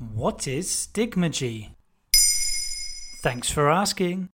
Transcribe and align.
What 0.00 0.48
is 0.48 0.66
stigmergy? 0.68 1.72
Thanks 3.20 3.50
for 3.50 3.68
asking. 3.68 4.30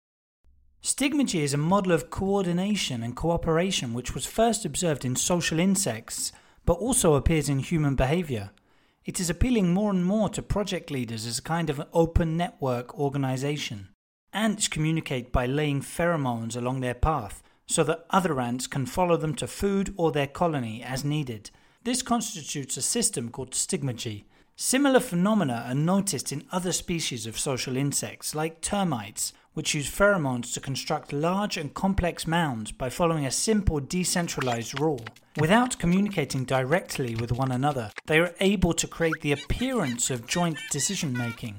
Stigmergy 0.82 1.38
is 1.38 1.54
a 1.54 1.56
model 1.56 1.92
of 1.92 2.10
coordination 2.10 3.04
and 3.04 3.14
cooperation 3.14 3.94
which 3.94 4.12
was 4.12 4.26
first 4.26 4.64
observed 4.64 5.04
in 5.04 5.14
social 5.14 5.60
insects 5.60 6.32
but 6.66 6.72
also 6.78 7.14
appears 7.14 7.48
in 7.48 7.60
human 7.60 7.94
behavior. 7.94 8.50
It 9.04 9.20
is 9.20 9.30
appealing 9.30 9.72
more 9.72 9.92
and 9.92 10.04
more 10.04 10.28
to 10.30 10.42
project 10.42 10.90
leaders 10.90 11.26
as 11.26 11.38
a 11.38 11.42
kind 11.42 11.70
of 11.70 11.86
open 11.92 12.36
network 12.36 12.98
organization. 12.98 13.90
Ants 14.32 14.66
communicate 14.66 15.30
by 15.30 15.46
laying 15.46 15.80
pheromones 15.80 16.56
along 16.56 16.80
their 16.80 16.92
path 16.92 17.40
so 17.66 17.84
that 17.84 18.04
other 18.10 18.40
ants 18.40 18.66
can 18.66 18.84
follow 18.84 19.16
them 19.16 19.36
to 19.36 19.46
food 19.46 19.94
or 19.96 20.10
their 20.10 20.26
colony 20.26 20.82
as 20.82 21.04
needed. 21.04 21.52
This 21.84 22.02
constitutes 22.02 22.76
a 22.76 22.82
system 22.82 23.28
called 23.28 23.52
stigmergy. 23.52 24.24
Similar 24.64 25.00
phenomena 25.00 25.64
are 25.66 25.74
noticed 25.74 26.30
in 26.30 26.46
other 26.52 26.70
species 26.70 27.26
of 27.26 27.36
social 27.36 27.76
insects, 27.76 28.32
like 28.32 28.60
termites, 28.60 29.32
which 29.54 29.74
use 29.74 29.90
pheromones 29.90 30.54
to 30.54 30.60
construct 30.60 31.12
large 31.12 31.56
and 31.56 31.74
complex 31.74 32.28
mounds 32.28 32.70
by 32.70 32.88
following 32.88 33.26
a 33.26 33.30
simple 33.32 33.80
decentralized 33.80 34.78
rule. 34.78 35.04
Without 35.36 35.80
communicating 35.80 36.44
directly 36.44 37.16
with 37.16 37.32
one 37.32 37.50
another, 37.50 37.90
they 38.06 38.20
are 38.20 38.36
able 38.38 38.72
to 38.74 38.86
create 38.86 39.20
the 39.20 39.32
appearance 39.32 40.10
of 40.10 40.28
joint 40.28 40.58
decision 40.70 41.12
making. 41.12 41.56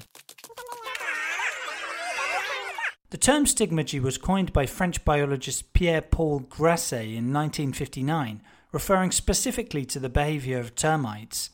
The 3.09 3.17
term 3.17 3.43
stigmergy 3.43 4.01
was 4.01 4.17
coined 4.17 4.53
by 4.53 4.65
French 4.65 5.03
biologist 5.03 5.73
Pierre 5.73 6.01
Paul 6.01 6.39
Grassé 6.39 7.17
in 7.17 7.33
1959, 7.33 8.41
referring 8.71 9.11
specifically 9.11 9.83
to 9.87 9.99
the 9.99 10.07
behavior 10.07 10.57
of 10.57 10.73
termites. 10.73 11.49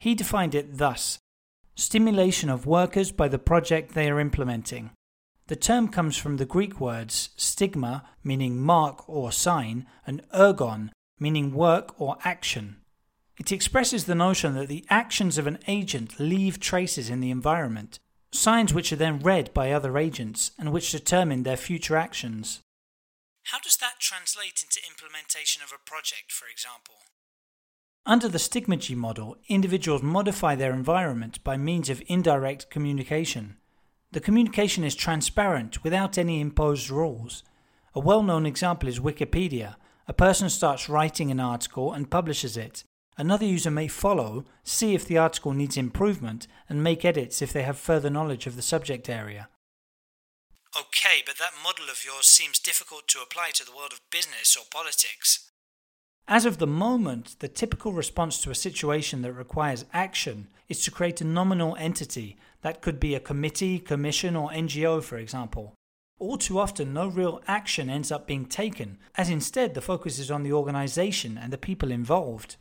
He 0.00 0.14
defined 0.14 0.54
it 0.54 0.78
thus 0.78 1.18
stimulation 1.76 2.50
of 2.50 2.66
workers 2.66 3.12
by 3.12 3.28
the 3.28 3.38
project 3.38 3.94
they 3.94 4.10
are 4.10 4.20
implementing. 4.20 4.90
The 5.46 5.56
term 5.56 5.88
comes 5.88 6.16
from 6.16 6.36
the 6.36 6.44
Greek 6.44 6.80
words 6.80 7.30
stigma, 7.36 8.04
meaning 8.24 8.60
mark 8.60 9.08
or 9.08 9.30
sign, 9.32 9.86
and 10.06 10.22
ergon, 10.34 10.90
meaning 11.18 11.52
work 11.54 11.98
or 12.00 12.16
action. 12.24 12.76
It 13.38 13.52
expresses 13.52 14.04
the 14.04 14.14
notion 14.14 14.54
that 14.54 14.68
the 14.68 14.84
actions 14.90 15.38
of 15.38 15.46
an 15.46 15.58
agent 15.66 16.20
leave 16.20 16.60
traces 16.60 17.08
in 17.08 17.20
the 17.20 17.30
environment, 17.30 17.98
signs 18.32 18.74
which 18.74 18.92
are 18.92 18.96
then 18.96 19.20
read 19.20 19.52
by 19.54 19.72
other 19.72 19.96
agents 19.96 20.52
and 20.58 20.72
which 20.72 20.92
determine 20.92 21.42
their 21.42 21.56
future 21.56 21.96
actions. 21.96 22.60
How 23.44 23.58
does 23.58 23.76
that 23.78 23.98
translate 23.98 24.62
into 24.62 24.80
implementation 24.86 25.62
of 25.62 25.72
a 25.72 25.84
project, 25.84 26.30
for 26.30 26.46
example? 26.46 26.96
Under 28.06 28.28
the 28.28 28.38
stigmergy 28.38 28.96
model, 28.96 29.36
individuals 29.48 30.02
modify 30.02 30.54
their 30.54 30.72
environment 30.72 31.42
by 31.44 31.56
means 31.56 31.90
of 31.90 32.02
indirect 32.06 32.70
communication. 32.70 33.56
The 34.12 34.20
communication 34.20 34.84
is 34.84 34.94
transparent 34.94 35.84
without 35.84 36.16
any 36.16 36.40
imposed 36.40 36.90
rules. 36.90 37.44
A 37.94 38.00
well 38.00 38.22
known 38.22 38.46
example 38.46 38.88
is 38.88 38.98
Wikipedia. 38.98 39.76
A 40.08 40.12
person 40.12 40.48
starts 40.48 40.88
writing 40.88 41.30
an 41.30 41.40
article 41.40 41.92
and 41.92 42.10
publishes 42.10 42.56
it. 42.56 42.84
Another 43.18 43.44
user 43.44 43.70
may 43.70 43.86
follow, 43.86 44.46
see 44.64 44.94
if 44.94 45.04
the 45.06 45.18
article 45.18 45.52
needs 45.52 45.76
improvement, 45.76 46.46
and 46.68 46.82
make 46.82 47.04
edits 47.04 47.42
if 47.42 47.52
they 47.52 47.62
have 47.62 47.78
further 47.78 48.08
knowledge 48.08 48.46
of 48.46 48.56
the 48.56 48.62
subject 48.62 49.10
area. 49.10 49.48
Okay, 50.76 51.22
but 51.26 51.36
that 51.38 51.52
model 51.62 51.90
of 51.90 52.04
yours 52.04 52.26
seems 52.26 52.58
difficult 52.58 53.08
to 53.08 53.20
apply 53.20 53.50
to 53.54 53.64
the 53.64 53.76
world 53.76 53.92
of 53.92 54.00
business 54.10 54.56
or 54.56 54.64
politics. 54.70 55.49
As 56.30 56.46
of 56.46 56.58
the 56.58 56.66
moment, 56.68 57.34
the 57.40 57.48
typical 57.48 57.92
response 57.92 58.40
to 58.40 58.52
a 58.52 58.54
situation 58.54 59.22
that 59.22 59.32
requires 59.32 59.84
action 59.92 60.46
is 60.68 60.80
to 60.84 60.92
create 60.92 61.20
a 61.20 61.24
nominal 61.24 61.74
entity 61.74 62.36
that 62.62 62.80
could 62.80 63.00
be 63.00 63.16
a 63.16 63.20
committee, 63.20 63.80
commission, 63.80 64.36
or 64.36 64.48
NGO, 64.50 65.02
for 65.02 65.18
example. 65.18 65.74
All 66.20 66.38
too 66.38 66.60
often, 66.60 66.92
no 66.92 67.08
real 67.08 67.42
action 67.48 67.90
ends 67.90 68.12
up 68.12 68.28
being 68.28 68.44
taken, 68.44 68.98
as 69.16 69.28
instead 69.28 69.74
the 69.74 69.80
focus 69.80 70.20
is 70.20 70.30
on 70.30 70.44
the 70.44 70.52
organization 70.52 71.36
and 71.36 71.52
the 71.52 71.58
people 71.58 71.90
involved. 71.90 72.54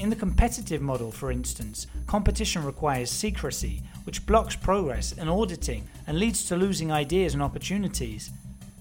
In 0.00 0.08
the 0.08 0.16
competitive 0.18 0.80
model, 0.80 1.12
for 1.12 1.30
instance, 1.30 1.86
competition 2.06 2.64
requires 2.64 3.10
secrecy, 3.10 3.82
which 4.04 4.24
blocks 4.24 4.56
progress 4.56 5.12
and 5.12 5.28
auditing 5.28 5.86
and 6.06 6.18
leads 6.18 6.46
to 6.46 6.56
losing 6.56 6.90
ideas 6.90 7.34
and 7.34 7.42
opportunities. 7.42 8.30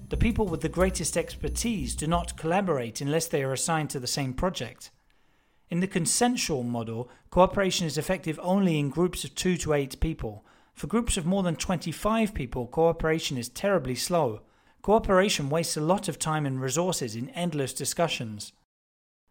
The 0.10 0.18
people 0.18 0.48
with 0.48 0.62
the 0.62 0.70
greatest 0.70 1.16
expertise 1.16 1.96
do 1.96 2.08
not 2.08 2.36
collaborate 2.36 3.00
unless 3.00 3.28
they 3.28 3.44
are 3.44 3.54
assigned 3.54 3.92
to 3.92 4.00
the 4.00 4.08
same 4.08 4.34
project. 4.34 4.90
In 5.70 5.82
the 5.82 5.88
consensual 5.88 6.64
model, 6.64 7.10
cooperation 7.30 7.86
is 7.86 7.96
effective 7.96 8.40
only 8.42 8.80
in 8.80 8.90
groups 8.90 9.24
of 9.24 9.36
2 9.36 9.56
to 9.58 9.74
8 9.74 10.00
people. 10.00 10.44
For 10.74 10.88
groups 10.88 11.16
of 11.16 11.28
more 11.28 11.44
than 11.44 11.56
25 11.56 12.34
people, 12.34 12.66
cooperation 12.66 13.38
is 13.38 13.50
terribly 13.50 13.94
slow. 13.94 14.42
Cooperation 14.82 15.48
wastes 15.48 15.78
a 15.78 15.82
lot 15.82 16.08
of 16.08 16.18
time 16.18 16.48
and 16.48 16.60
resources 16.60 17.16
in 17.16 17.30
endless 17.30 17.74
discussions. 17.74 18.54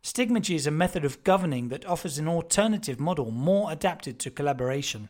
Stigmergy 0.05 0.55
is 0.55 0.67
a 0.69 0.71
method 0.71 1.05
of 1.05 1.25
governing 1.25 1.71
that 1.71 1.87
offers 1.87 2.19
an 2.19 2.29
alternative 2.29 3.01
model 3.01 3.33
more 3.33 3.73
adapted 3.73 4.21
to 4.21 4.31
collaboration. 4.31 5.09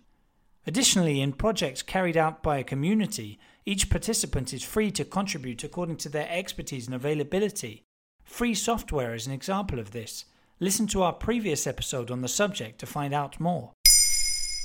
Additionally, 0.67 1.21
in 1.21 1.33
projects 1.33 1.83
carried 1.83 2.17
out 2.17 2.43
by 2.43 2.57
a 2.57 2.65
community, 2.65 3.39
each 3.69 3.91
participant 3.91 4.55
is 4.55 4.63
free 4.63 4.91
to 4.91 5.05
contribute 5.05 5.63
according 5.63 5.95
to 5.95 6.09
their 6.09 6.27
expertise 6.31 6.87
and 6.87 6.95
availability. 6.95 7.85
Free 8.25 8.55
software 8.55 9.15
is 9.15 9.27
an 9.27 9.35
example 9.35 9.79
of 9.79 9.91
this. 9.91 10.25
Listen 10.59 10.87
to 10.87 11.03
our 11.03 11.13
previous 11.13 11.67
episode 11.67 12.11
on 12.11 12.23
the 12.23 12.29
subject 12.29 12.79
to 12.79 12.87
find 12.87 13.13
out 13.13 13.39
more. 13.39 13.73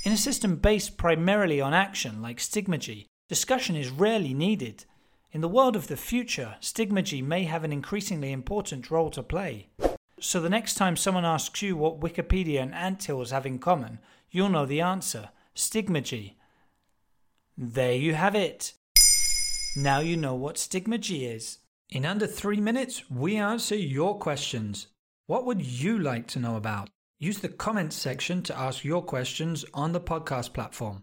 In 0.06 0.12
a 0.12 0.16
system 0.16 0.56
based 0.56 0.96
primarily 0.96 1.60
on 1.60 1.74
action, 1.74 2.22
like 2.22 2.38
stigmergy, 2.38 3.04
discussion 3.28 3.76
is 3.76 3.90
rarely 3.90 4.32
needed. 4.32 4.86
In 5.32 5.42
the 5.42 5.48
world 5.48 5.76
of 5.76 5.88
the 5.88 5.98
future, 5.98 6.56
stigmergy 6.62 7.22
may 7.22 7.44
have 7.44 7.62
an 7.62 7.74
increasingly 7.74 8.32
important 8.32 8.90
role 8.90 9.10
to 9.10 9.22
play. 9.22 9.68
So 10.18 10.40
the 10.40 10.48
next 10.48 10.76
time 10.76 10.96
someone 10.96 11.26
asks 11.26 11.60
you 11.60 11.76
what 11.76 12.00
Wikipedia 12.00 12.62
and 12.62 12.74
Anthills 12.74 13.32
have 13.32 13.44
in 13.44 13.58
common, 13.58 13.98
you'll 14.30 14.48
know 14.48 14.64
the 14.64 14.80
answer 14.80 15.28
stigmergy. 15.54 16.36
There 17.58 17.92
you 17.92 18.14
have 18.14 18.34
it. 18.34 18.72
Now 19.76 19.98
you 19.98 20.16
know 20.16 20.36
what 20.36 20.54
stigmergy 20.54 21.28
is. 21.34 21.58
In 21.90 22.04
under 22.04 22.28
three 22.28 22.60
minutes, 22.60 23.10
we 23.10 23.36
answer 23.36 23.74
your 23.74 24.16
questions. 24.16 24.86
What 25.26 25.44
would 25.46 25.62
you 25.62 25.98
like 25.98 26.28
to 26.28 26.38
know 26.38 26.54
about? 26.54 26.90
Use 27.18 27.38
the 27.38 27.48
comments 27.48 27.96
section 27.96 28.42
to 28.44 28.56
ask 28.56 28.84
your 28.84 29.02
questions 29.02 29.64
on 29.74 29.90
the 29.90 30.00
podcast 30.00 30.52
platform. 30.52 31.02